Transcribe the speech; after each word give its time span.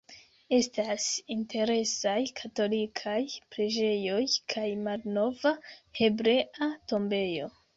Estas 0.57 1.03
interesaj 1.33 2.15
katolikaj 2.39 3.19
preĝejoj 3.57 4.25
kaj 4.55 4.67
malnova 4.89 5.53
Hebrea 6.01 6.73
tombejo. 6.95 7.53